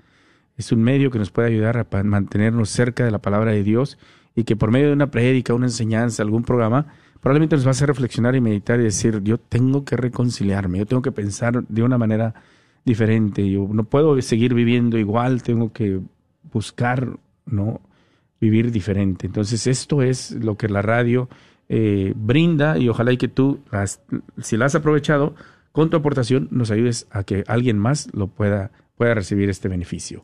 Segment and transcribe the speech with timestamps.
[0.57, 3.99] Es un medio que nos puede ayudar a mantenernos cerca de la palabra de Dios
[4.33, 6.87] y que por medio de una prédica, una enseñanza, algún programa,
[7.21, 10.87] probablemente nos va a hacer reflexionar y meditar y decir, yo tengo que reconciliarme, yo
[10.87, 12.33] tengo que pensar de una manera
[12.85, 13.49] diferente.
[13.49, 15.99] Yo no puedo seguir viviendo igual, tengo que
[16.51, 17.81] buscar, ¿no?
[18.39, 19.27] Vivir diferente.
[19.27, 21.29] Entonces, esto es lo que la radio
[21.69, 23.59] eh, brinda y ojalá y que tú,
[24.41, 25.35] si la has aprovechado,
[25.71, 30.23] con tu aportación nos ayudes a que alguien más lo pueda, pueda recibir este beneficio.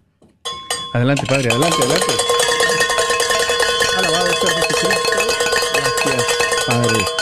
[0.94, 2.06] Adelante, Padre, adelante, adelante.
[3.98, 4.54] Alabado sea
[5.74, 6.24] Gracias,
[6.68, 7.15] Padre.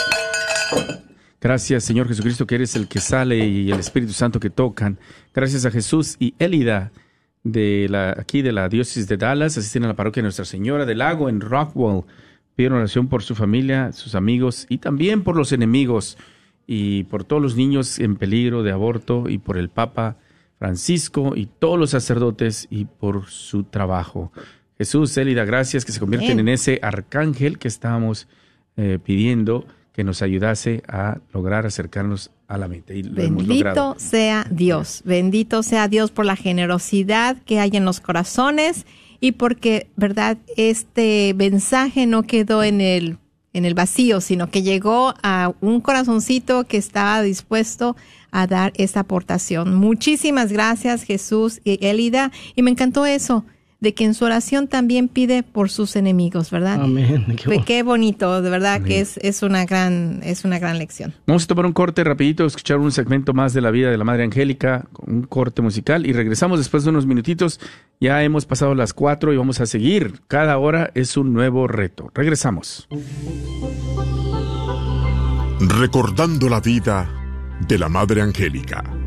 [1.44, 4.98] Gracias, Señor Jesucristo, que eres el que sale y el Espíritu Santo que tocan.
[5.34, 6.90] Gracias a Jesús y Elida
[7.42, 10.86] de la, aquí de la diócesis de Dallas, asisten a la parroquia de Nuestra Señora
[10.86, 12.04] del Lago en Rockwell.
[12.56, 16.16] Piden oración por su familia, sus amigos y también por los enemigos
[16.66, 20.16] y por todos los niños en peligro de aborto y por el Papa
[20.58, 24.32] Francisco y todos los sacerdotes y por su trabajo.
[24.78, 28.28] Jesús, Elida, gracias que se convierten en ese arcángel que estábamos
[28.78, 33.00] eh, pidiendo que nos ayudase a lograr acercarnos a la mente.
[33.02, 38.86] bendito sea Dios, bendito sea Dios por la generosidad que hay en los corazones
[39.20, 40.36] y porque, ¿verdad?
[40.56, 43.18] Este mensaje no quedó en el,
[43.52, 47.96] en el vacío, sino que llegó a un corazoncito que estaba dispuesto
[48.32, 49.76] a dar esta aportación.
[49.76, 52.32] Muchísimas gracias Jesús y Elida.
[52.56, 53.44] Y me encantó eso,
[53.84, 56.80] de que en su oración también pide por sus enemigos, ¿verdad?
[56.80, 57.36] Amén.
[57.66, 61.12] Qué, bonito, de verdad que es, es, una gran, es una gran lección.
[61.26, 64.04] Vamos a tomar un corte rapidito, escuchar un segmento más de la vida de la
[64.04, 67.60] Madre Angélica, un corte musical y regresamos después de unos minutitos.
[68.00, 70.20] Ya hemos pasado las cuatro y vamos a seguir.
[70.28, 72.10] Cada hora es un nuevo reto.
[72.14, 72.88] Regresamos.
[75.60, 77.08] Recordando la vida
[77.68, 79.03] de la Madre Angélica.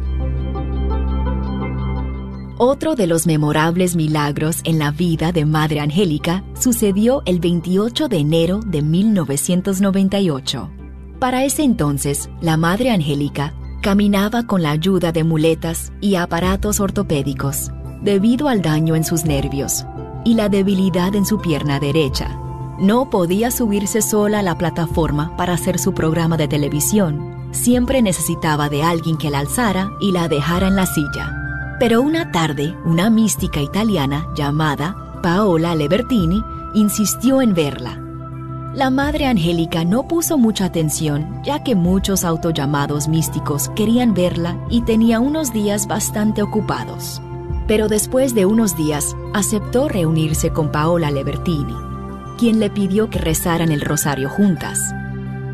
[2.60, 8.18] Otro de los memorables milagros en la vida de Madre Angélica sucedió el 28 de
[8.18, 10.72] enero de 1998.
[11.20, 13.54] Para ese entonces, la Madre Angélica
[13.84, 17.70] caminaba con la ayuda de muletas y aparatos ortopédicos
[18.02, 19.86] debido al daño en sus nervios
[20.26, 22.40] y la debilidad en su pierna derecha.
[22.80, 27.36] No podía subirse sola a la plataforma para hacer su programa de televisión.
[27.52, 31.47] Siempre necesitaba de alguien que la alzara y la dejara en la silla.
[31.80, 36.44] Pero una tarde, una mística italiana llamada Paola Lebertini
[36.74, 38.02] insistió en verla.
[38.74, 44.82] La Madre Angélica no puso mucha atención, ya que muchos autollamados místicos querían verla y
[44.82, 47.22] tenía unos días bastante ocupados.
[47.68, 51.76] Pero después de unos días, aceptó reunirse con Paola Lebertini,
[52.40, 54.80] quien le pidió que rezaran el rosario juntas.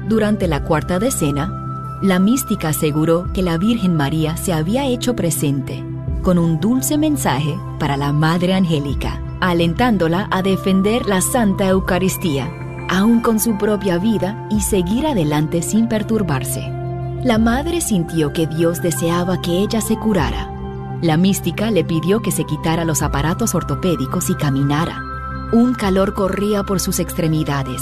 [0.08, 5.84] Durante la cuarta decena, la mística aseguró que la Virgen María se había hecho presente
[6.24, 12.52] con un dulce mensaje para la Madre Angélica, alentándola a defender la Santa Eucaristía,
[12.90, 16.62] aún con su propia vida, y seguir adelante sin perturbarse.
[17.24, 20.50] La madre sintió que Dios deseaba que ella se curara.
[21.02, 25.02] La mística le pidió que se quitara los aparatos ortopédicos y caminara.
[25.52, 27.82] Un calor corría por sus extremidades.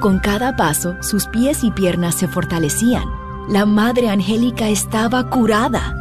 [0.00, 3.04] Con cada paso, sus pies y piernas se fortalecían.
[3.48, 5.94] La Madre Angélica estaba curada.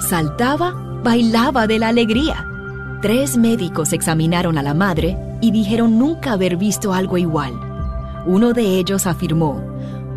[0.00, 0.74] Saltaba,
[1.04, 2.48] bailaba de la alegría.
[3.02, 7.52] Tres médicos examinaron a la madre y dijeron nunca haber visto algo igual.
[8.26, 9.62] Uno de ellos afirmó,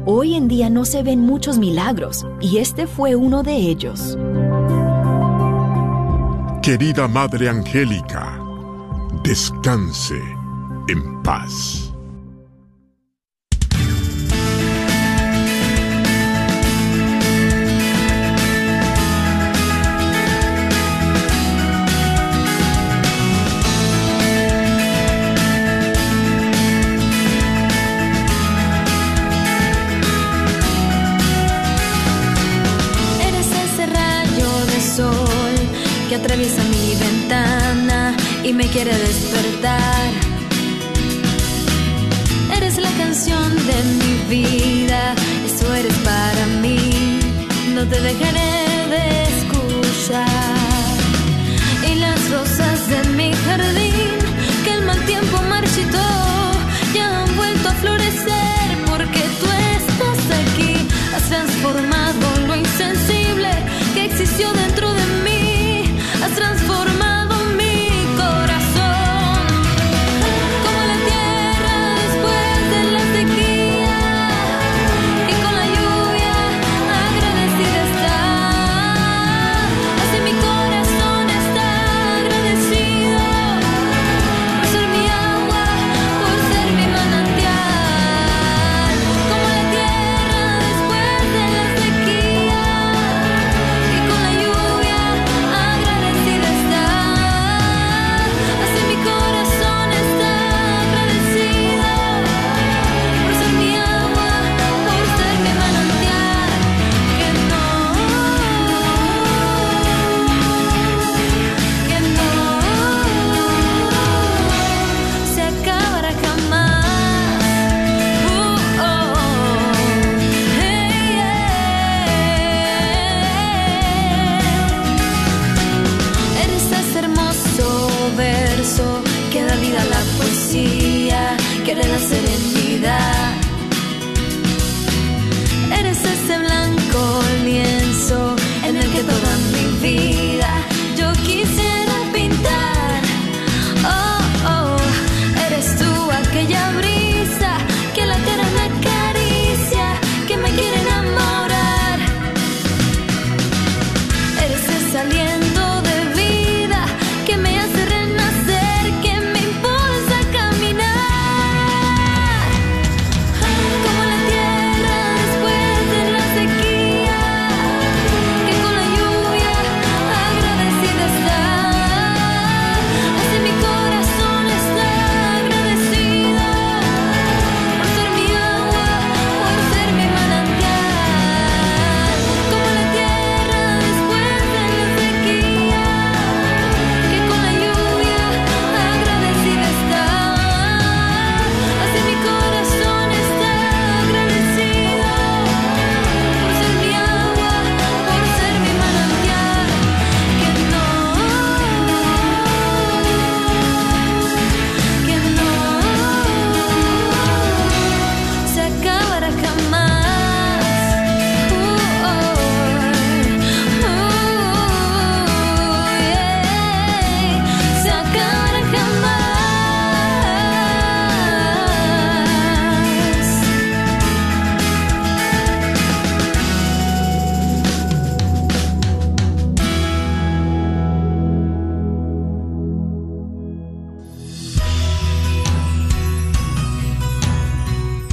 [0.06, 4.18] Hoy en día no se ven muchos milagros y este fue uno de ellos.
[6.62, 8.40] Querida Madre Angélica,
[9.22, 10.22] descanse
[10.88, 11.87] en paz.
[38.58, 40.10] Me quiere despertar.
[42.58, 45.14] Eres la canción de mi vida,
[45.46, 46.80] eso eres para mí,
[47.76, 48.54] no te dejaré
[48.96, 49.04] de
[49.36, 50.28] escuchar.
[51.90, 53.87] Y las rosas de mi jardín,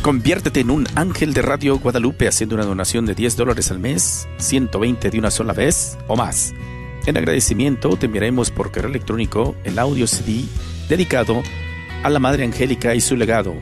[0.05, 4.29] Conviértete en un ángel de Radio Guadalupe haciendo una donación de 10 dólares al mes,
[4.37, 6.53] 120 de una sola vez o más.
[7.07, 10.45] En agradecimiento te enviaremos por correo electrónico el audio CD
[10.91, 11.43] dedicado
[12.03, 13.55] a la Madre Angélica y su legado,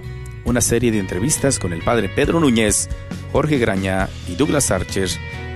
[0.45, 2.89] una serie de entrevistas con el Padre Pedro Núñez,
[3.31, 5.11] Jorge Graña y Douglas Archer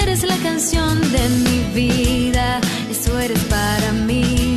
[0.00, 2.58] Eres la canción de mi vida,
[2.90, 4.49] eso eres para mí.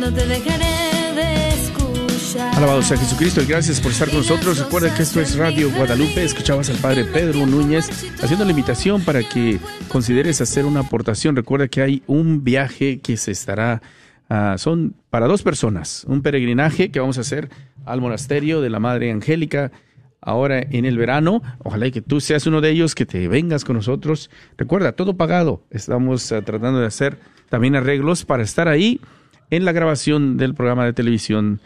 [0.00, 2.54] No te dejaré de escuchar.
[2.54, 4.58] Alabado sea Jesucristo y gracias por estar con nosotros.
[4.58, 6.24] Recuerda que esto es Radio Guadalupe.
[6.24, 7.90] Escuchabas al Padre Pedro Núñez
[8.22, 11.36] haciendo la invitación para que consideres hacer una aportación.
[11.36, 13.82] Recuerda que hay un viaje que se estará,
[14.30, 17.50] ah, son para dos personas, un peregrinaje que vamos a hacer
[17.84, 19.70] al monasterio de la Madre Angélica
[20.22, 21.42] ahora en el verano.
[21.62, 24.30] Ojalá y que tú seas uno de ellos, que te vengas con nosotros.
[24.56, 25.62] Recuerda, todo pagado.
[25.70, 27.18] Estamos ah, tratando de hacer
[27.50, 28.98] también arreglos para estar ahí
[29.50, 31.60] en la grabación del programa de televisión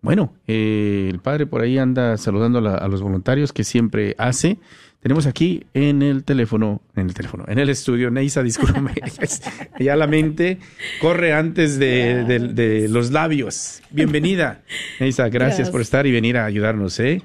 [0.05, 4.15] Bueno, eh, el padre por ahí anda saludando a, la- a los voluntarios que siempre
[4.17, 4.57] hace.
[5.01, 8.93] Tenemos aquí en el teléfono, en el teléfono, en el estudio, Neisa, discúlpame,
[9.79, 10.57] ya la mente
[10.99, 13.81] corre antes de, de- de los labios.
[13.91, 14.63] Bienvenida,
[14.99, 15.69] Neisa, gracias, Gracias.
[15.69, 17.21] por estar y venir a ayudarnos, ¿eh?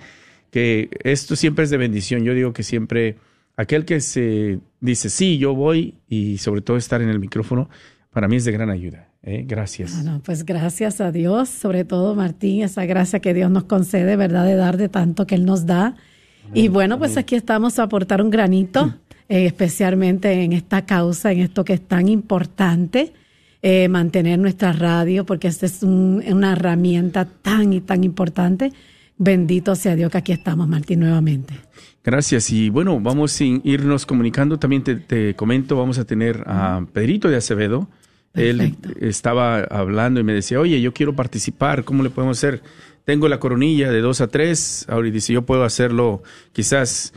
[0.51, 2.25] Que esto siempre es de bendición.
[2.25, 3.17] Yo digo que siempre
[3.57, 7.71] aquel que se dice, sí, yo voy, y sobre todo estar en el micrófono,
[8.11, 9.10] para mí es de gran ayuda.
[9.23, 9.45] ¿Eh?
[9.47, 9.95] Gracias.
[9.95, 14.45] Bueno, pues gracias a Dios, sobre todo Martín, esa gracia que Dios nos concede, ¿verdad?
[14.47, 15.95] De dar de tanto que Él nos da.
[16.55, 18.95] Y bueno, pues aquí estamos a aportar un granito,
[19.29, 23.13] eh, especialmente en esta causa, en esto que es tan importante,
[23.63, 28.73] eh, mantener nuestra radio, porque esta es un- una herramienta tan y tan importante.
[29.19, 31.53] Bendito sea Dios que aquí estamos, Martín, nuevamente.
[32.03, 32.51] Gracias.
[32.51, 34.59] Y bueno, vamos a irnos comunicando.
[34.59, 37.87] También te, te comento, vamos a tener a Pedrito de Acevedo.
[38.33, 38.89] Perfecto.
[38.91, 42.63] Él estaba hablando y me decía, oye, yo quiero participar, ¿cómo le podemos hacer?
[43.05, 46.23] Tengo la coronilla de 2 a 3, ahora dice, yo puedo hacerlo
[46.53, 47.13] quizás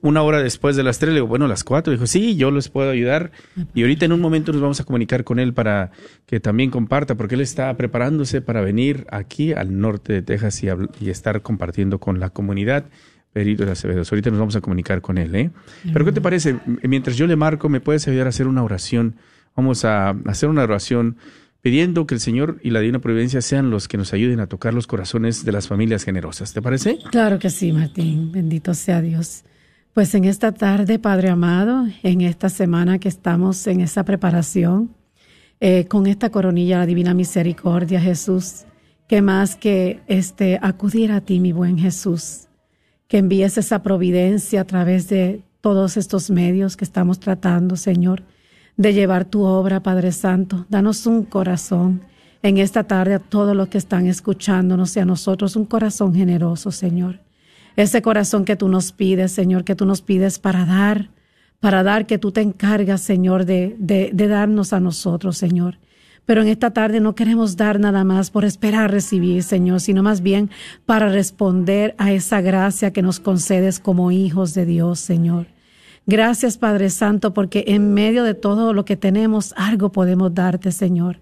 [0.00, 1.12] una hora después de las 3.
[1.12, 1.92] Le digo, bueno, las 4.
[1.92, 3.32] Dijo, sí, yo les puedo ayudar.
[3.74, 5.90] Y ahorita en un momento nos vamos a comunicar con él para
[6.26, 11.10] que también comparta, porque él está preparándose para venir aquí al norte de Texas y,
[11.10, 12.86] estar compartiendo con la comunidad.
[13.32, 14.02] Perito de Acevedo.
[14.10, 15.50] Ahorita nos vamos a comunicar con él, ¿eh?
[15.92, 16.56] Pero ¿qué te parece?
[16.82, 19.16] Mientras yo le marco, ¿me puedes ayudar a hacer una oración?
[19.58, 21.16] Vamos a hacer una oración
[21.62, 24.72] pidiendo que el Señor y la Divina Providencia sean los que nos ayuden a tocar
[24.72, 26.52] los corazones de las familias generosas.
[26.52, 27.00] ¿Te parece?
[27.10, 28.30] Claro que sí, Martín.
[28.30, 29.42] Bendito sea Dios.
[29.94, 34.94] Pues en esta tarde, Padre amado, en esta semana que estamos en esa preparación,
[35.58, 38.64] eh, con esta coronilla, la Divina Misericordia, Jesús,
[39.08, 42.46] que más que este, acudir a ti, mi buen Jesús,
[43.08, 48.22] que envíes esa providencia a través de todos estos medios que estamos tratando, Señor,
[48.78, 50.64] de llevar tu obra, Padre Santo.
[50.70, 52.00] Danos un corazón
[52.42, 56.70] en esta tarde a todos los que están escuchándonos y a nosotros un corazón generoso,
[56.70, 57.20] Señor.
[57.76, 61.10] Ese corazón que tú nos pides, Señor, que tú nos pides para dar,
[61.58, 65.78] para dar, que tú te encargas, Señor, de, de, de darnos a nosotros, Señor.
[66.24, 70.20] Pero en esta tarde no queremos dar nada más por esperar recibir, Señor, sino más
[70.20, 70.50] bien
[70.86, 75.46] para responder a esa gracia que nos concedes como hijos de Dios, Señor.
[76.08, 81.18] Gracias, Padre Santo, porque en medio de todo lo que tenemos, algo podemos darte, Señor.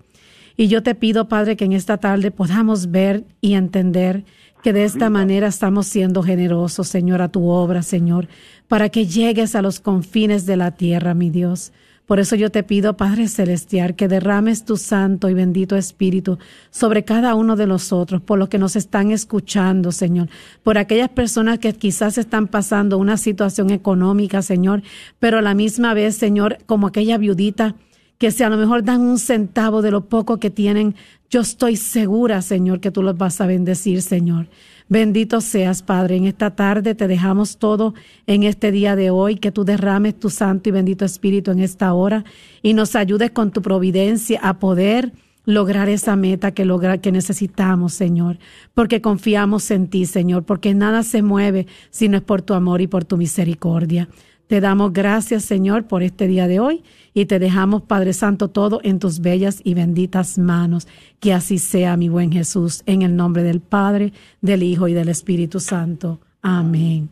[0.57, 4.25] Y yo te pido, Padre, que en esta tarde podamos ver y entender
[4.63, 8.29] que de esta manera estamos siendo generosos, Señor, a tu obra, Señor,
[8.69, 11.73] para que llegues a los confines de la tierra, mi Dios.
[12.07, 16.39] Por eso yo te pido, Padre Celestial, que derrames tu santo y bendito Espíritu
[16.71, 20.29] sobre cada uno de nosotros, por los que nos están escuchando, Señor,
[20.63, 24.83] por aquellas personas que quizás están pasando una situación económica, Señor,
[25.19, 27.75] pero a la misma vez, Señor, como aquella viudita
[28.19, 30.95] que si a lo mejor dan un centavo de lo poco que tienen,
[31.29, 34.49] yo estoy segura, Señor, que tú los vas a bendecir, Señor.
[34.89, 36.17] Bendito seas, Padre.
[36.17, 37.95] En esta tarde te dejamos todo
[38.29, 41.93] en este día de hoy, que tú derrames tu santo y bendito Espíritu en esta
[41.93, 42.25] hora
[42.63, 45.13] y nos ayudes con tu providencia a poder
[45.45, 48.39] lograr esa meta que logra, que necesitamos, Señor,
[48.75, 52.81] porque confiamos en ti, Señor, porque nada se mueve si no es por tu amor
[52.81, 54.09] y por tu misericordia.
[54.47, 58.81] Te damos gracias, Señor, por este día de hoy y te dejamos, Padre Santo, todo
[58.85, 60.87] en tus bellas y benditas manos.
[61.19, 65.09] Que así sea, mi buen Jesús, en el nombre del Padre, del Hijo y del
[65.09, 66.21] Espíritu Santo.
[66.43, 67.09] Amén.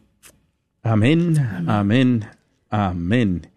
[0.85, 1.35] Amén,
[1.66, 2.24] amén,
[2.70, 3.48] amén.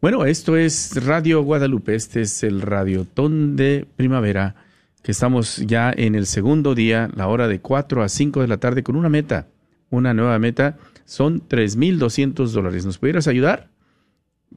[0.00, 4.54] Bueno, esto es Radio Guadalupe, este es el Radiotón de Primavera,
[5.02, 8.56] que estamos ya en el segundo día, la hora de 4 a 5 de la
[8.56, 9.48] tarde, con una meta,
[9.90, 12.86] una nueva meta son 3.200 dólares.
[12.86, 13.68] ¿Nos pudieras ayudar?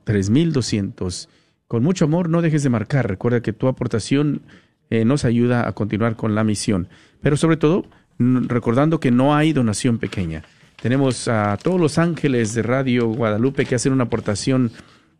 [0.05, 1.27] 3.200.
[1.67, 3.07] Con mucho amor, no dejes de marcar.
[3.07, 4.41] Recuerda que tu aportación
[4.89, 6.87] eh, nos ayuda a continuar con la misión.
[7.21, 7.85] Pero sobre todo,
[8.19, 10.43] recordando que no hay donación pequeña.
[10.81, 14.71] Tenemos a todos los ángeles de Radio Guadalupe que hacen una aportación,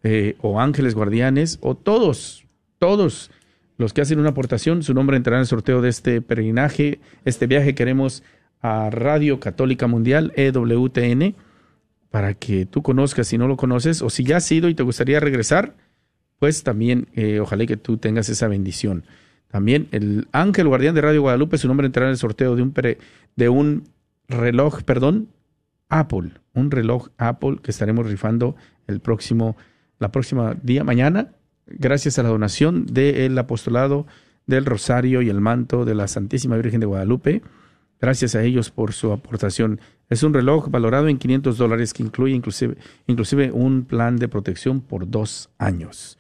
[0.04, 2.46] eh, o ángeles guardianes, o todos,
[2.78, 3.32] todos
[3.78, 7.48] los que hacen una aportación, su nombre entrará en el sorteo de este peregrinaje, este
[7.48, 8.24] viaje queremos
[8.62, 11.36] a Radio Católica Mundial, EWTN,
[12.10, 14.84] para que tú conozcas si no lo conoces, o si ya has ido y te
[14.84, 15.76] gustaría regresar,
[16.40, 19.06] pues también eh, ojalá que tú tengas esa bendición.
[19.50, 22.74] También el ángel guardián de Radio Guadalupe, su nombre entrará en el sorteo de un,
[23.36, 23.84] de un
[24.28, 25.30] reloj, perdón,
[25.90, 28.56] Apple, un reloj Apple que estaremos rifando
[28.88, 29.56] el próximo,
[30.00, 31.30] la próxima día, mañana,
[31.68, 34.06] gracias a la donación del apostolado
[34.46, 37.42] del Rosario y el manto de la Santísima Virgen de Guadalupe.
[38.00, 39.82] Gracias a ellos por su aportación.
[40.10, 42.76] Es un reloj valorado en 500 dólares que incluye inclusive,
[43.08, 46.20] inclusive un plan de protección por dos años.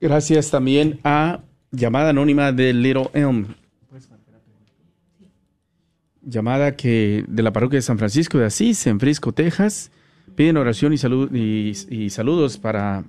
[0.00, 1.40] Gracias también a
[1.74, 3.46] llamada anónima de Little Elm.
[6.22, 9.90] Llamada que de la parroquia de San Francisco de Asís, en Frisco, Texas.
[10.36, 11.74] Piden oración y, salud, y,
[12.10, 13.04] saludos para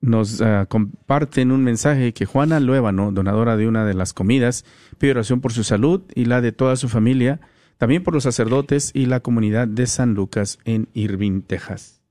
[0.00, 4.64] Nos ah, comparten un mensaje que Juana Luébano, donadora de una de las comidas,
[4.98, 7.40] pide oración por su salud y la de toda su familia,
[7.78, 12.02] también por los sacerdotes y la comunidad de San Lucas en Irving, Texas.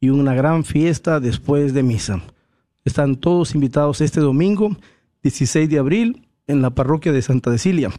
[0.00, 2.22] Y una gran fiesta después de misa.
[2.84, 4.76] Están todos invitados este domingo,
[5.22, 7.90] 16 de abril, en la parroquia de Santa Cecilia.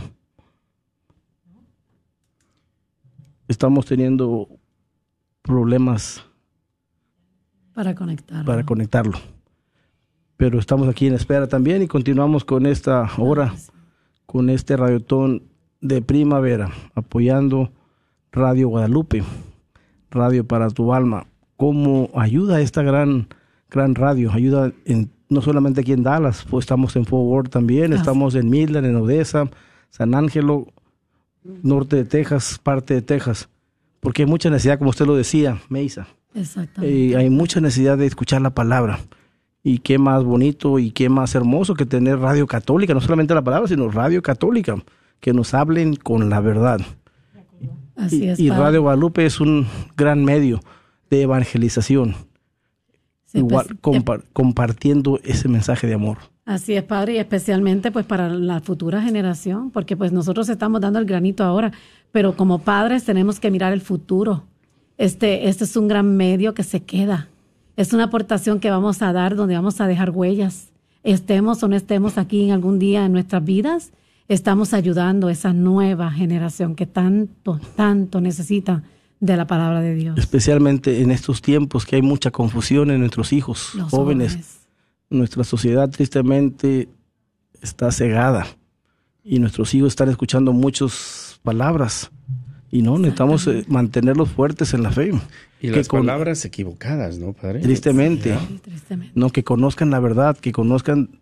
[3.49, 4.47] estamos teniendo
[5.41, 6.23] problemas
[7.73, 8.45] para conectarlo.
[8.45, 9.17] para conectarlo.
[10.37, 13.53] Pero estamos aquí en espera también y continuamos con esta hora,
[14.25, 15.43] con este radiotón
[15.81, 17.73] de primavera, apoyando
[18.31, 19.23] Radio Guadalupe,
[20.11, 21.25] Radio para tu alma.
[21.59, 23.27] ¿Cómo ayuda esta gran,
[23.69, 24.31] gran radio?
[24.31, 28.49] Ayuda en, no solamente aquí en Dallas, pues estamos en Fort Worth también, estamos en
[28.49, 29.49] Midland, en Odessa,
[29.89, 30.67] San Ángelo,
[31.43, 33.49] norte de Texas, parte de Texas,
[33.99, 36.07] porque hay mucha necesidad, como usted lo decía, Meisa.
[36.33, 36.95] Exactamente.
[36.95, 39.01] Y hay mucha necesidad de escuchar la palabra.
[39.61, 43.41] Y qué más bonito y qué más hermoso que tener radio católica, no solamente la
[43.41, 44.81] palabra, sino radio católica,
[45.19, 46.79] que nos hablen con la verdad.
[47.97, 48.49] Así y, es, y.
[48.49, 49.67] Radio Guadalupe es un
[49.97, 50.61] gran medio
[51.09, 52.15] de evangelización,
[53.25, 56.17] Sí, igual pues, compa- compartiendo ese mensaje de amor.
[56.45, 60.97] Así es, padre, y especialmente pues para la futura generación, porque pues nosotros estamos dando
[60.97, 61.71] el granito ahora,
[62.11, 64.45] pero como padres tenemos que mirar el futuro.
[64.97, 67.27] Este, este es un gran medio que se queda.
[67.77, 70.69] Es una aportación que vamos a dar donde vamos a dejar huellas.
[71.03, 73.91] Estemos o no estemos aquí en algún día en nuestras vidas,
[74.27, 78.83] estamos ayudando a esa nueva generación que tanto, tanto necesita
[79.19, 80.17] de la palabra de Dios.
[80.17, 84.31] Especialmente en estos tiempos que hay mucha confusión en nuestros hijos Los jóvenes.
[84.33, 84.59] jóvenes.
[85.09, 86.87] Nuestra sociedad tristemente
[87.61, 88.45] está cegada
[89.23, 92.11] y nuestros hijos están escuchando muchas palabras
[92.71, 95.11] y no necesitamos eh, mantenerlos fuertes en la fe.
[95.61, 97.59] Y Que las con- palabras equivocadas, ¿no, padre?
[97.61, 99.11] Tristemente, Sí, tristemente.
[99.19, 101.19] no que conozcan la verdad, que conozcan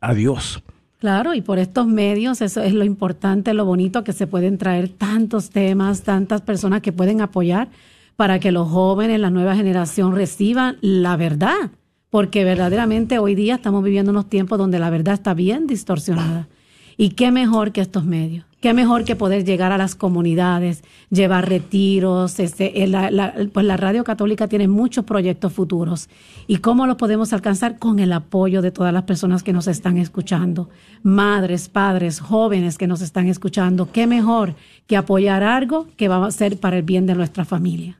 [0.00, 0.62] a Dios.
[1.04, 4.88] Claro, y por estos medios, eso es lo importante, lo bonito, que se pueden traer
[4.88, 7.68] tantos temas, tantas personas que pueden apoyar
[8.16, 11.72] para que los jóvenes, la nueva generación reciban la verdad.
[12.08, 16.48] Porque verdaderamente hoy día estamos viviendo unos tiempos donde la verdad está bien distorsionada.
[16.96, 18.44] Y qué mejor que estos medios.
[18.60, 22.40] Qué mejor que poder llegar a las comunidades, llevar retiros.
[22.40, 26.08] Este, eh, la, la- pues la Radio Católica tiene muchos proyectos futuros.
[26.46, 27.78] ¿Y cómo los podemos alcanzar?
[27.78, 30.70] Con el apoyo de todas las personas que nos están escuchando.
[31.02, 33.90] Madres, padres, jóvenes que nos están escuchando.
[33.92, 34.54] Qué mejor
[34.86, 37.98] que apoyar algo que va a ser para el bien de nuestra familia.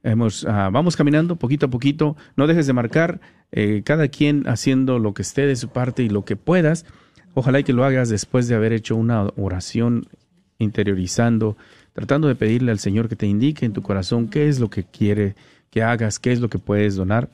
[0.02, 2.16] Hemos, ah, vamos caminando poquito a poquito.
[2.36, 3.20] No dejes de marcar.
[3.50, 6.84] eh, cada quien haciendo lo que esté de su parte y lo que puedas.
[7.38, 10.08] Ojalá y que lo hagas después de haber hecho una oración
[10.58, 11.56] interiorizando,
[11.92, 14.82] tratando de pedirle al Señor que te indique en tu corazón qué es lo que
[14.82, 15.36] quiere
[15.70, 17.30] que hagas, qué es lo que puedes donar.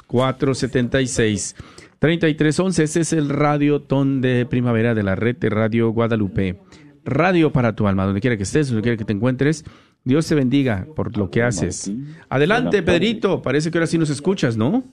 [0.09, 1.55] 1-800-476-3311.
[2.01, 6.59] Ese es el radio ton de primavera de la red de Radio Guadalupe.
[7.03, 9.65] Radio para tu alma, donde quiera que estés, donde quiera que te encuentres.
[10.03, 11.91] Dios te bendiga por lo que haces.
[12.29, 13.41] Adelante, Pedrito.
[13.41, 14.83] Parece que ahora sí nos escuchas, ¿no?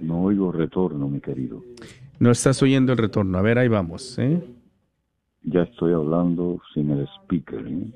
[0.00, 1.62] No oigo retorno, mi querido.
[2.18, 3.38] No estás oyendo el retorno.
[3.38, 4.18] A ver, ahí vamos.
[4.18, 4.42] ¿eh?
[5.44, 7.66] ya estoy hablando sin el speaker.
[7.66, 7.86] ¿eh?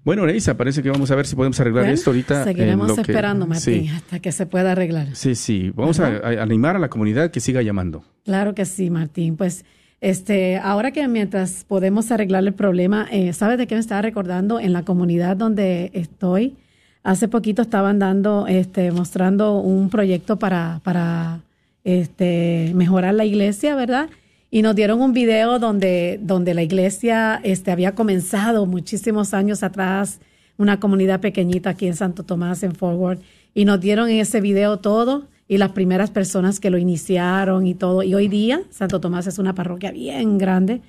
[0.03, 2.43] Bueno, Neisa, parece que vamos a ver si podemos arreglar Bueno, esto ahorita.
[2.45, 5.13] Seguiremos que- esperando, Martín, Sí, hasta que se pueda arreglar.
[5.15, 5.71] sí, sí.
[5.75, 8.03] Vamos a, a animar a la comunidad que siga llamando.
[8.23, 9.35] Claro que sí, Martín.
[9.35, 9.65] Pues
[9.99, 14.59] este, ahora que mientras podemos arreglar el problema, eh, ¿sabes de qué me estaba recordando?
[14.61, 16.55] En la comunidad donde estoy,
[17.03, 21.41] hace poquito estaban dando, este, mostrando un proyecto para, para
[21.83, 24.09] este, mejorar la iglesia, ¿verdad?
[24.49, 30.19] Y nos dieron un video donde, donde la iglesia este, había comenzado muchísimos años atrás,
[30.57, 33.19] una comunidad pequeñita aquí en Santo Tomás, en Forward,
[33.53, 37.73] y nos dieron en ese video todo y las primeras personas que lo iniciaron y
[37.73, 38.03] todo.
[38.03, 40.81] Y hoy día Santo Tomás es una parroquia bien grande,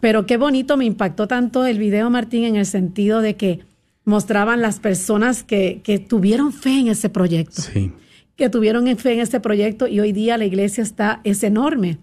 [0.00, 3.60] pero qué bonito, me impactó tanto el video, Martín, en el sentido de que
[4.04, 7.92] mostraban las personas que, que tuvieron fe en ese proyecto Sí.
[8.36, 11.98] que tuvieron fe en este proyecto y hoy día la iglesia está, es enorme.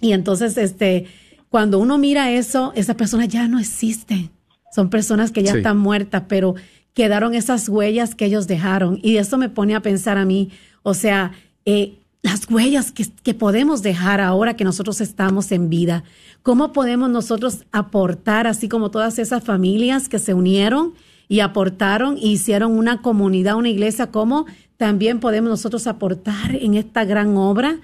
[0.00, 1.06] Y entonces, este,
[1.48, 4.30] cuando uno mira eso, esas personas ya no existen.
[4.74, 5.58] Son personas que ya Sí.
[5.58, 6.54] están muertas, pero
[6.94, 8.98] quedaron esas huellas que ellos dejaron.
[9.02, 10.50] Y eso me pone a pensar a mí,
[10.82, 11.32] o sea,
[11.64, 16.02] eh, las huellas que, que podemos dejar ahora que nosotros estamos en vida.
[16.42, 20.94] ¿Cómo podemos nosotros aportar, así como todas esas familias que se unieron
[21.28, 24.08] y aportaron y hicieron una comunidad, una iglesia?
[24.10, 24.46] ¿Cómo
[24.76, 27.78] también podemos nosotros aportar en esta gran obra?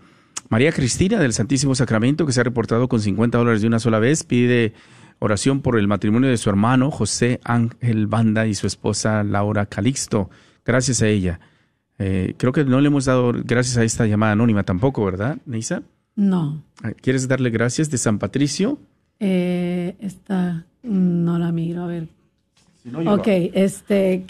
[0.49, 4.01] María Cristina del Santísimo Sacramento que se ha reportado con 50 dólares de una sola
[4.01, 4.25] vez.
[4.25, 4.75] Pide
[5.21, 10.31] oración por el matrimonio de su hermano José Ángel Banda y su esposa Laura Calixto.
[10.65, 11.39] Gracias a ella.
[12.01, 15.85] Eh, creo que no le hemos dado gracias a esta llamada anónima tampoco, ¿verdad, Neisa?
[16.17, 16.65] No,
[17.01, 18.81] ¿Quieres darle gracias de San Patricio?
[19.21, 22.09] Eh, esta no la miro, a ver.
[22.85, 24.25] no, yo Ok, este,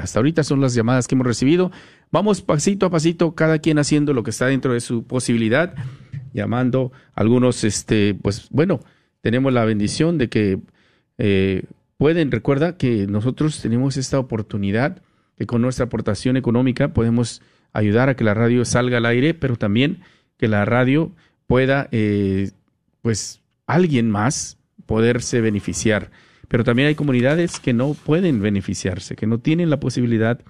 [0.00, 1.72] Hasta ahorita son las llamadas que hemos recibido.
[2.10, 5.74] Vamos pasito a pasito, cada quien haciendo lo que está dentro de su posibilidad.
[6.34, 6.92] llamando.
[7.14, 8.80] Algunos, este, pues bueno,
[9.22, 10.58] tenemos la bendición de que
[11.16, 11.62] eh,
[11.96, 15.00] pueden, recuerda que nosotros tenemos esta oportunidad
[15.36, 17.40] que con nuestra aportación económica podemos
[17.72, 20.00] ayudar a que la radio salga al aire, pero también
[20.36, 21.12] que la radio
[21.46, 22.50] pueda, eh,
[23.00, 26.10] pues, alguien más poderse beneficiar.
[26.48, 30.40] Pero también hay comunidades que no pueden beneficiarse, que no tienen la posibilidad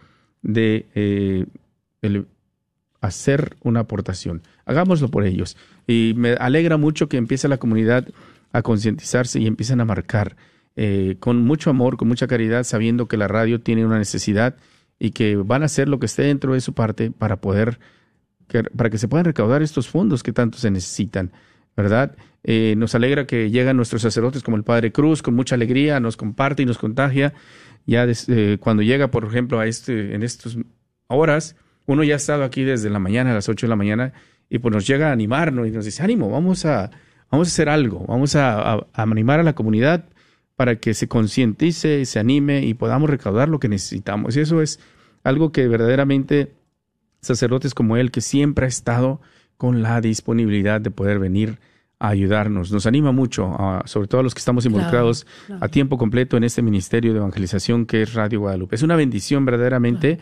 [0.42, 1.46] de eh,
[3.00, 4.42] hacer una aportación.
[4.64, 5.56] Hagámoslo por ellos.
[5.86, 8.08] Y me alegra mucho que empiece la comunidad
[8.52, 10.36] a concientizarse y empiecen a marcar
[10.76, 14.56] eh, con mucho amor, con mucha caridad, sabiendo que la radio tiene una necesidad
[14.98, 17.78] y que van a hacer lo que esté dentro de su parte para poder,
[18.76, 21.32] para que se puedan recaudar estos fondos que tanto se necesitan,
[21.76, 22.16] ¿verdad?
[22.42, 26.16] Eh, nos alegra que llegan nuestros sacerdotes como el Padre Cruz con mucha alegría, nos
[26.16, 27.32] comparte y nos contagia.
[27.86, 30.56] Ya eh, cuando llega, por ejemplo, a este, en estas
[31.06, 31.56] horas,
[31.86, 34.12] uno ya ha estado aquí desde la mañana, a las 8 de la mañana,
[34.48, 36.90] y pues nos llega a animarnos y nos dice, ánimo, vamos a,
[37.30, 40.04] vamos a hacer algo, vamos a, a- a animar a la comunidad
[40.56, 44.36] para que se concientice, se anime y podamos recaudar lo que necesitamos.
[44.36, 44.78] Y eso es
[45.24, 46.52] algo que verdaderamente
[47.20, 49.20] sacerdotes como él, que siempre ha estado
[49.56, 51.58] con la disponibilidad de poder venir
[51.98, 55.64] a ayudarnos, nos anima mucho, sobre todo a los que estamos involucrados claro.
[55.64, 58.74] a tiempo completo en este ministerio de evangelización que es Radio Guadalupe.
[58.74, 60.18] Es una bendición verdaderamente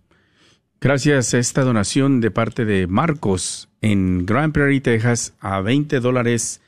[0.81, 6.61] Gracias a esta donación de parte de Marcos en Grand Prairie, Texas, a 20 dólares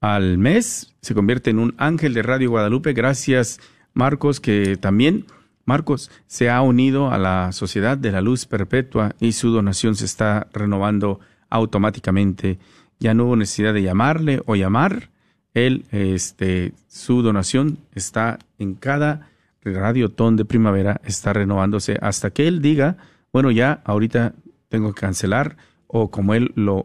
[0.00, 2.92] al mes, se convierte en un ángel de Radio Guadalupe.
[2.92, 3.60] Gracias,
[3.94, 5.26] Marcos, que también
[5.64, 10.06] Marcos se ha unido a la Sociedad de la Luz Perpetua y su donación se
[10.06, 11.20] está renovando
[11.52, 12.58] automáticamente.
[12.98, 15.10] Ya no hubo necesidad de llamarle o llamar.
[15.54, 19.28] Él, este, su donación está en cada
[19.64, 22.96] radiotón de primavera, está renovándose hasta que él diga,
[23.32, 24.34] bueno, ya ahorita
[24.68, 26.84] tengo que cancelar o como él lo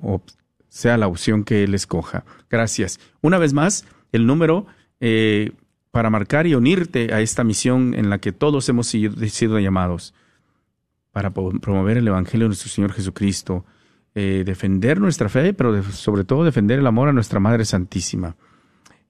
[0.69, 2.23] sea la opción que él escoja.
[2.49, 2.99] Gracias.
[3.21, 4.67] Una vez más, el número
[4.99, 5.51] eh,
[5.91, 10.13] para marcar y unirte a esta misión en la que todos hemos sido, llamados
[11.11, 13.65] para promover el Evangelio de nuestro Señor Jesucristo,
[14.19, 18.35] eh, defender nuestra fe, pero sobre todo defender el amor a nuestra Madre Santísima.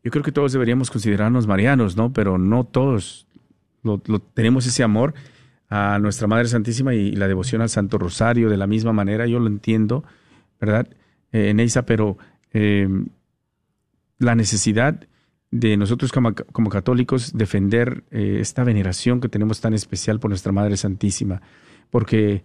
[0.03, 2.11] Yo creo que todos deberíamos considerarnos marianos, ¿no?
[2.11, 3.25] Pero no todos
[3.83, 5.13] lo, tenemos ese amor
[5.69, 9.25] a nuestra Madre Santísima y, la devoción al Santo Rosario de la misma manera.
[9.27, 10.03] Yo lo entiendo,
[10.59, 10.89] ¿verdad?
[11.31, 12.17] Eh, Neisa, pero
[12.51, 12.89] eh,
[14.19, 15.07] la necesidad
[15.51, 20.51] de nosotros como, como católicos defender eh, esta veneración que tenemos tan especial por nuestra
[20.51, 21.41] Madre Santísima,
[21.91, 22.43] porque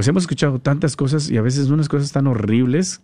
[0.00, 3.02] pues hemos escuchado tantas cosas y a veces unas cosas tan horribles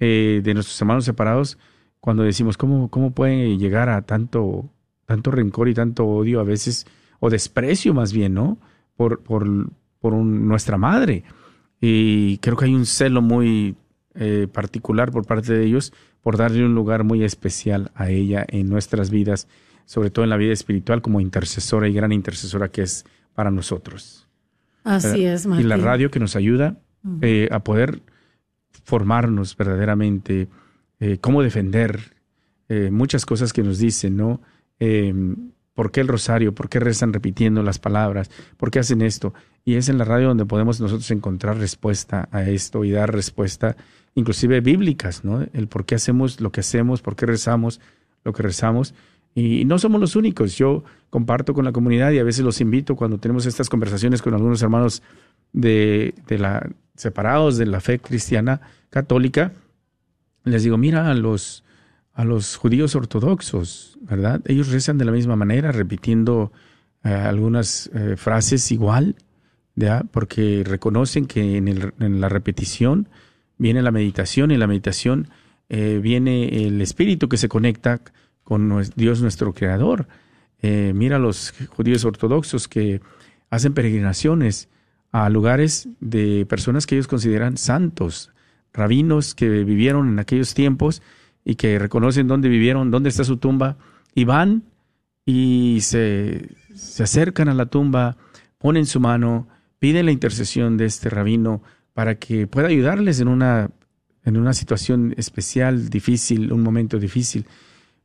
[0.00, 1.56] eh, de nuestros hermanos separados
[1.98, 4.68] cuando decimos cómo, cómo pueden llegar a tanto,
[5.06, 6.86] tanto rencor y tanto odio a veces,
[7.20, 8.58] o desprecio más bien, ¿no?
[8.96, 11.24] Por, por, por nuestra madre.
[11.80, 13.76] Y creo que hay un celo muy
[14.14, 15.90] eh, particular por parte de ellos
[16.20, 19.48] por darle un lugar muy especial a ella en nuestras vidas,
[19.86, 24.26] sobre todo en la vida espiritual como intercesora y gran intercesora que es para nosotros.
[24.84, 25.34] Así ¿verdad?
[25.34, 26.78] es, Y la radio que nos ayuda
[27.20, 28.02] eh, a poder
[28.84, 30.48] formarnos verdaderamente,
[30.98, 32.14] eh, cómo defender
[32.68, 34.40] eh, muchas cosas que nos dicen, ¿no?
[34.78, 35.14] Eh,
[35.74, 36.54] ¿Por qué el rosario?
[36.54, 38.30] ¿Por qué rezan repitiendo las palabras?
[38.56, 39.32] ¿Por qué hacen esto?
[39.64, 43.76] Y es en la radio donde podemos nosotros encontrar respuesta a esto y dar respuesta,
[44.14, 45.46] inclusive bíblicas, ¿no?
[45.52, 47.80] El por qué hacemos lo que hacemos, por qué rezamos
[48.24, 48.94] lo que rezamos.
[49.34, 50.56] Y no somos los únicos.
[50.56, 54.34] Yo comparto con la comunidad y a veces los invito cuando tenemos estas conversaciones con
[54.34, 55.02] algunos hermanos
[55.52, 56.14] de,
[56.96, 58.60] separados de la fe cristiana
[58.90, 59.52] católica.
[60.44, 61.64] Les digo, mira a los,
[62.14, 64.40] a los judíos ortodoxos, ¿verdad?
[64.46, 66.52] Ellos rezan de la misma manera, repitiendo
[67.04, 69.16] eh, algunas eh, frases igual,
[70.10, 73.08] porque reconocen que en, el- en la repetición
[73.56, 75.28] viene la meditación y en la meditación
[75.70, 78.00] eh, viene el espíritu que se conecta
[78.50, 80.08] con Dios nuestro creador.
[80.60, 83.00] Eh, mira los judíos ortodoxos que
[83.48, 84.68] hacen peregrinaciones
[85.12, 88.32] a lugares de personas que ellos consideran santos,
[88.72, 91.00] rabinos que vivieron en aquellos tiempos
[91.44, 93.76] y que reconocen dónde vivieron, dónde está su tumba,
[94.16, 94.64] y van
[95.24, 98.16] y se, se acercan a la tumba,
[98.58, 99.46] ponen su mano,
[99.78, 101.62] piden la intercesión de este rabino
[101.94, 103.70] para que pueda ayudarles en una,
[104.24, 107.46] en una situación especial, difícil, un momento difícil.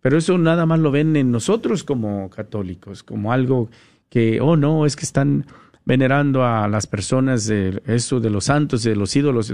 [0.06, 3.72] Pero eso nada más lo ven en nosotros como católicos, como algo
[4.08, 5.47] que, oh no, es que están
[5.84, 9.51] venerando a las personas de eso, de los santos, de los ídolos.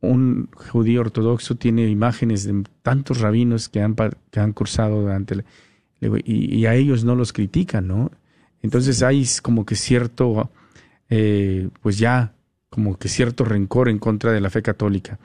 [0.00, 3.96] Un judío ortodoxo tiene imágenes de tantos rabinos que han,
[4.30, 5.44] que han cursado durante el-
[6.24, 8.12] y a ellos no los critican, ¿no?
[8.62, 10.48] Entonces hay como que cierto,
[11.10, 12.34] eh, pues ya,
[12.70, 15.18] como que cierto rencor en contra de la fe católica.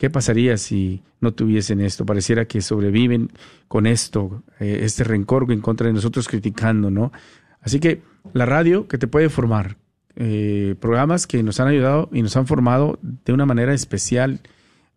[0.00, 2.06] ¿Qué pasaría si no tuviesen esto?
[2.06, 3.30] Pareciera que sobreviven
[3.68, 7.12] con esto, eh, este rencor en contra de nosotros criticando, ¿no?
[7.60, 8.00] Así que
[8.32, 9.76] la radio que te puede formar,
[10.16, 14.40] eh, programas que nos han ayudado y nos han formado de una manera especial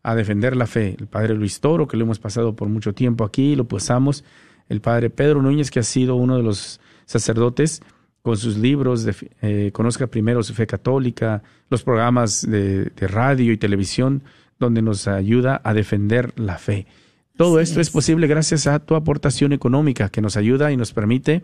[0.04, 0.96] a defender la fe.
[0.98, 4.24] El padre Luis Toro, que lo hemos pasado por mucho tiempo aquí, lo pasamos.
[4.70, 7.82] El padre Pedro Núñez, que ha sido uno de los sacerdotes
[8.22, 13.52] con sus libros de eh, Conozca Primero su Fe Católica, los programas de, de radio
[13.52, 14.24] y televisión,
[14.64, 16.88] donde nos ayuda a defender la fe.
[17.36, 21.42] Todo esto es posible gracias a tu aportación económica que nos ayuda y nos permite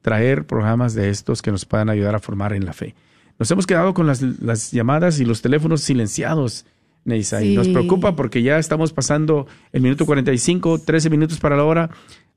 [0.00, 2.94] traer programas de estos que nos puedan ayudar a formar en la fe.
[3.38, 6.64] Nos hemos quedado con las, las llamadas y los teléfonos silenciados,
[7.04, 11.64] Neisa, y nos preocupa porque ya estamos pasando el minuto 45, 13 minutos para la
[11.64, 11.90] hora.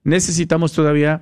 [0.03, 1.21] Necesitamos todavía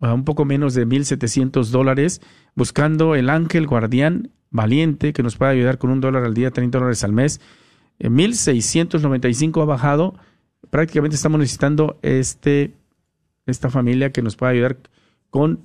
[0.00, 2.20] a un poco menos de 1.700 dólares
[2.54, 6.78] buscando el ángel guardián valiente que nos pueda ayudar con un dólar al día, 30
[6.78, 7.40] dólares al mes.
[7.98, 10.14] Eh, 1.695 ha bajado.
[10.70, 12.74] Prácticamente estamos necesitando este,
[13.46, 14.78] esta familia que nos pueda ayudar
[15.30, 15.60] con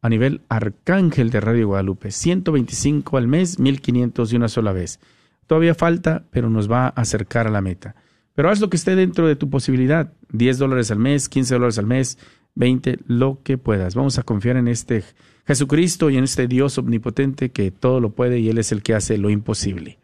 [0.00, 2.10] a nivel arcángel de Radio Guadalupe.
[2.10, 5.00] 125 al mes, 1.500 de una sola vez.
[5.46, 7.94] Todavía falta, pero nos va a acercar a la meta.
[8.34, 10.12] Pero haz lo que esté dentro de tu posibilidad.
[10.32, 12.18] 10 dólares al mes, 15 dólares al mes,
[12.54, 13.94] 20, lo que puedas.
[13.94, 15.04] Vamos a confiar en este
[15.46, 18.94] Jesucristo y en este Dios omnipotente que todo lo puede y Él es el que
[18.94, 19.98] hace lo imposible.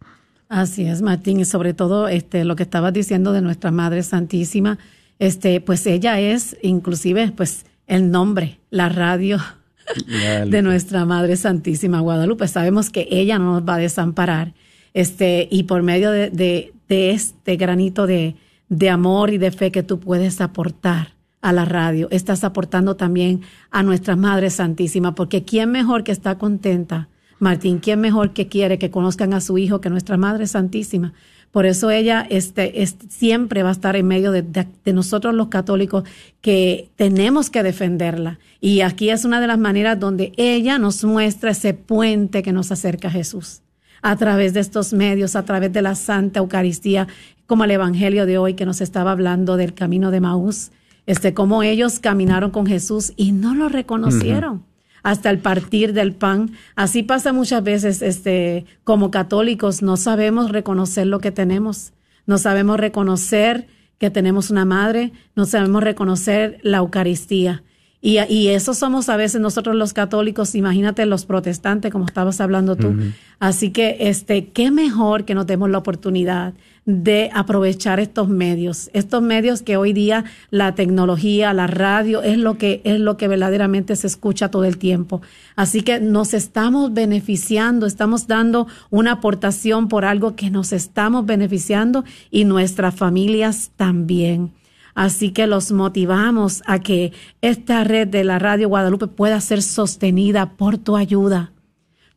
[0.50, 4.80] Así es, Martín, y sobre todo este lo que estabas diciendo de nuestra Madre Santísima,
[5.20, 9.38] este pues ella es inclusive pues el nombre, la radio
[10.46, 12.48] de nuestra Madre Santísima Guadalupe.
[12.48, 14.52] Sabemos que ella no nos va a desamparar.
[14.92, 18.34] Este, y por medio de, de, de este granito de,
[18.68, 23.42] de amor y de fe que tú puedes aportar a la radio, estás aportando también
[23.70, 27.08] a nuestra Madre Santísima, porque ¿quién mejor que está contenta?
[27.40, 31.14] Martín, ¿quién mejor que quiere que conozcan a su hijo que nuestra Madre Santísima?
[31.50, 36.04] Por eso ella este, este, siempre va a estar en medio de, nosotros los católicos
[36.42, 38.38] que tenemos que defenderla.
[38.60, 42.70] Y aquí es una de las maneras donde ella nos muestra ese puente que nos
[42.70, 43.62] acerca a Jesús.
[44.02, 47.08] A través de estos medios, a través de la Santa Eucaristía,
[47.46, 50.70] como el Evangelio de hoy que nos estaba hablando del camino de Maús,
[51.06, 54.69] este, cómo ellos caminaron con Jesús y no lo reconocieron
[55.02, 56.52] hasta el partir del pan.
[56.76, 61.92] Así pasa muchas veces, este, como católicos, no sabemos reconocer lo que tenemos,
[62.26, 63.66] no sabemos reconocer
[63.98, 67.62] que tenemos una madre, no sabemos reconocer la Eucaristía.
[68.02, 72.76] Y, y eso somos a veces nosotros los católicos, imagínate los protestantes, como estabas hablando
[72.76, 72.94] tú.
[73.38, 76.54] Así que, este, qué mejor que nos demos la oportunidad
[76.86, 82.56] de aprovechar estos medios, estos medios que hoy día la tecnología, la radio es lo
[82.56, 85.20] que es lo que verdaderamente se escucha todo el tiempo.
[85.56, 92.04] Así que nos estamos beneficiando, estamos dando una aportación por algo que nos estamos beneficiando
[92.30, 94.52] y nuestras familias también.
[94.94, 100.56] Así que los motivamos a que esta red de la Radio Guadalupe pueda ser sostenida
[100.56, 101.52] por tu ayuda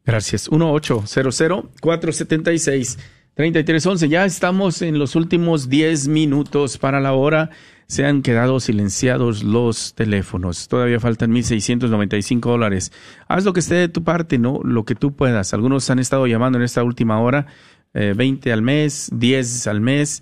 [0.05, 0.49] Gracias.
[0.49, 2.97] 1-800-476-3311.
[3.35, 7.49] 3311, ya estamos en los últimos 10 minutos para la hora.
[7.89, 10.67] Se han quedado silenciados los teléfonos.
[10.67, 12.91] Todavía faltan 1.695 dólares.
[13.27, 14.59] Haz lo que esté de tu parte, ¿no?
[14.63, 15.55] Lo que tú puedas.
[15.55, 17.47] Algunos han estado llamando en esta última hora.
[17.95, 20.21] eh, 20 al mes, 10 al mes,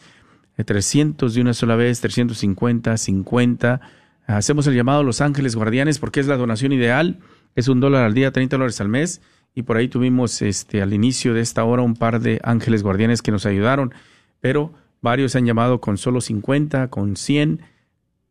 [0.57, 3.81] eh, 300 de una sola vez, 350, 50.
[4.27, 7.19] Hacemos el llamado a Los Ángeles Guardianes porque es la donación ideal.
[7.57, 9.19] Es un dólar al día, 30 dólares al mes.
[9.53, 13.21] Y por ahí tuvimos este, al inicio de esta hora un par de ángeles guardianes
[13.21, 13.93] que nos ayudaron.
[14.39, 14.71] Pero
[15.01, 17.61] varios han llamado con solo 50, con 100,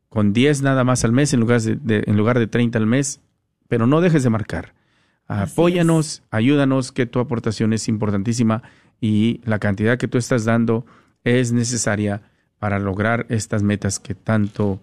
[0.08, 2.86] con 10 nada más al mes en lugar de, de- en lugar de 30 al
[2.86, 3.20] mes.
[3.68, 4.74] Pero no dejes de marcar.
[5.28, 8.62] Apóyanos, ayúdanos, que tu aportación es importantísima
[9.00, 10.86] y la cantidad que tú estás dando
[11.24, 12.22] es necesaria
[12.60, 14.80] para lograr estas metas que tanto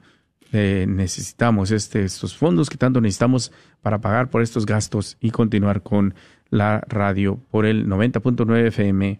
[0.51, 5.81] eh, necesitamos, este, estos fondos que tanto necesitamos para pagar por estos gastos y continuar
[5.81, 6.13] con
[6.49, 9.19] la radio por el 90.9 FM,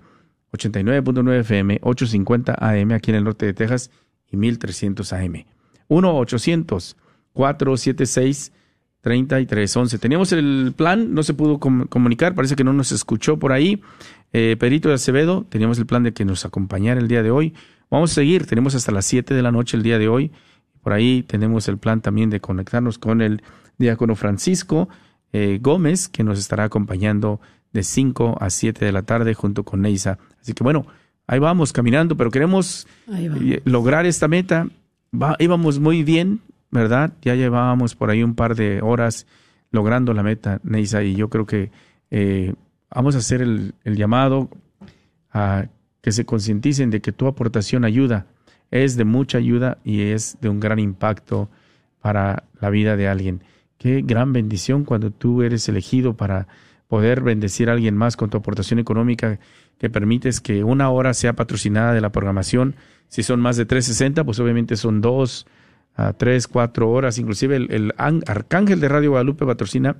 [0.53, 3.91] 89.9 FM, 850 AM aquí en el norte de Texas
[4.31, 5.43] y 1300 AM.
[9.03, 9.99] 1-800-476-3311.
[9.99, 13.81] Teníamos el plan, no se pudo com- comunicar, parece que no nos escuchó por ahí.
[14.31, 17.53] Eh, Perito de Acevedo, teníamos el plan de que nos acompañara el día de hoy.
[17.89, 20.31] Vamos a seguir, tenemos hasta las 7 de la noche el día de hoy.
[20.81, 23.43] Por ahí tenemos el plan también de conectarnos con el
[23.77, 24.89] diácono Francisco
[25.31, 27.39] eh, Gómez, que nos estará acompañando
[27.73, 30.17] de 5 a 7 de la tarde junto con Neisa.
[30.41, 30.85] Así que bueno,
[31.27, 32.87] ahí vamos caminando, pero queremos
[33.41, 34.67] eh, lograr esta meta.
[35.13, 36.39] Va- íbamos muy bien,
[36.71, 37.13] ¿verdad?
[37.21, 39.25] Ya llevábamos por ahí un par de horas
[39.71, 41.71] logrando la meta, Neisa, y yo creo que
[42.11, 42.53] eh,
[42.93, 44.49] vamos a hacer el, el llamado
[45.31, 45.65] a
[46.01, 48.25] que se concienticen de que tu aportación ayuda,
[48.71, 51.49] es de mucha ayuda y es de un gran impacto
[52.01, 53.41] para la vida de alguien.
[53.77, 56.47] Qué gran bendición cuando tú eres elegido para
[56.93, 59.39] poder bendecir a alguien más con tu aportación económica
[59.79, 62.75] que permites que una hora sea patrocinada de la programación.
[63.07, 65.47] Si son más de 360, pues obviamente son dos
[66.17, 67.17] tres, cuatro horas.
[67.17, 69.95] Inclusive el, el Arcángel de Radio Guadalupe patrocina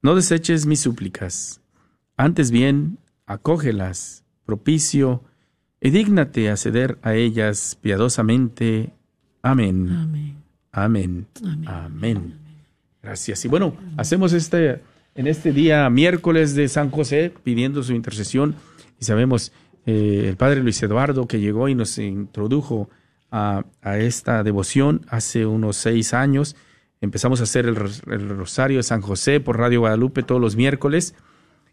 [0.02, 1.62] No deseches mis súplicas,
[2.16, 5.24] antes bien, acógelas, propicio,
[5.82, 8.94] y dígnate a ceder a ellas piadosamente.
[9.42, 9.90] Amén.
[9.90, 10.38] Amén.
[10.72, 11.28] Amén.
[11.66, 12.49] Amén.
[13.02, 13.45] Gracias.
[13.45, 14.82] Y bueno, hacemos este
[15.16, 18.56] en este día miércoles de San José pidiendo su intercesión
[19.00, 19.52] y sabemos
[19.86, 22.89] eh, el padre Luis Eduardo que llegó y nos introdujo
[23.32, 23.64] a,
[23.97, 26.56] esta devoción hace unos seis años.
[27.02, 30.56] Empezamos a hacer el, ros- el rosario de San José por Radio Guadalupe todos los
[30.56, 31.16] miércoles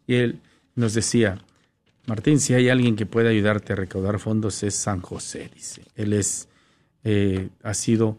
[0.07, 0.41] y él
[0.74, 1.39] nos decía,
[2.07, 5.83] Martín, si hay alguien que puede ayudarte a recaudar fondos es San José, dice.
[5.97, 6.49] Él es,
[7.05, 8.18] eh, ha sido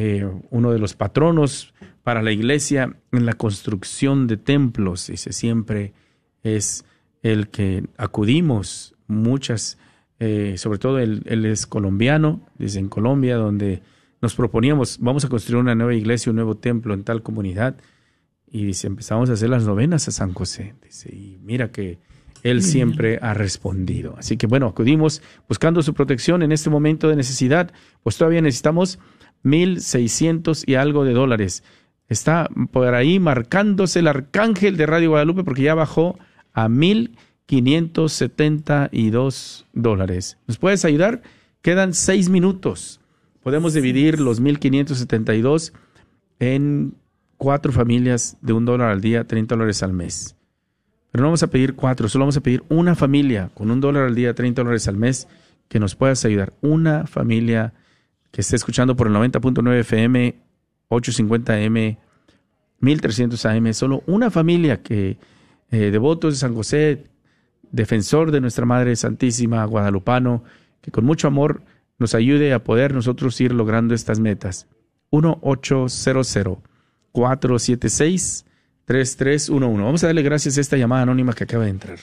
[0.00, 1.74] eh, uno de los patronos
[2.04, 5.92] para la iglesia en la construcción de templos, dice, siempre
[6.44, 6.84] es
[7.24, 9.76] el que acudimos muchas,
[10.20, 13.82] eh, sobre todo él, él es colombiano, dice en Colombia, donde
[14.22, 17.76] nos proponíamos, vamos a construir una nueva iglesia, un nuevo templo en tal comunidad,
[18.46, 21.98] y dice, empezamos a hacer las novenas a San José, dice, y mira que
[22.42, 24.14] él siempre ha respondido.
[24.18, 27.72] Así que bueno, acudimos buscando su protección en este momento de necesidad,
[28.02, 28.98] pues todavía necesitamos
[29.42, 31.62] mil seiscientos y algo de dólares.
[32.08, 36.18] Está por ahí marcándose el arcángel de Radio Guadalupe porque ya bajó
[36.52, 37.16] a mil
[37.48, 40.38] 1.572 dólares.
[40.46, 41.22] ¿Nos puedes ayudar?
[41.62, 43.00] Quedan seis minutos.
[43.42, 45.72] Podemos dividir los 1.572
[46.38, 46.94] en
[47.36, 50.36] cuatro familias de un dólar al día, 30 dólares al mes.
[51.10, 54.04] Pero no vamos a pedir cuatro, solo vamos a pedir una familia con un dólar
[54.04, 55.28] al día, 30 dólares al mes,
[55.68, 56.52] que nos puedas ayudar.
[56.60, 57.72] Una familia
[58.30, 60.34] que esté escuchando por el 90.9 FM,
[60.90, 61.96] 850M,
[62.80, 65.18] 1300 AM, solo una familia que
[65.70, 67.04] eh, devotos de San José,
[67.70, 70.44] defensor de nuestra Madre Santísima, guadalupano,
[70.80, 71.62] que con mucho amor
[71.98, 74.66] nos ayude a poder nosotros ir logrando estas metas.
[78.88, 79.84] 1-800-476-3311.
[79.84, 81.98] Vamos a darle gracias a esta llamada anónima que acaba de entrar.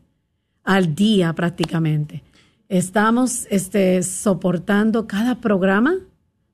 [0.63, 2.21] al día prácticamente.
[2.67, 5.95] Estamos este, soportando cada programa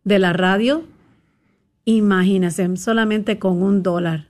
[0.03, 0.83] de la radio.
[1.85, 4.27] Imagínense, solamente con un dólar,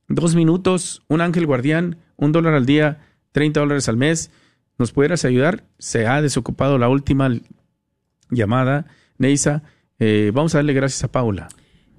[0.06, 4.30] Dos minutos, un ángel guardián, un dólar al día, 30 dólares al mes.
[4.76, 5.64] ¿Nos pudieras ayudar?
[5.78, 7.30] Se ha desocupado la última
[8.28, 8.84] llamada.
[9.16, 9.62] Neisa,
[9.98, 11.48] eh, vamos a darle gracias a Paula.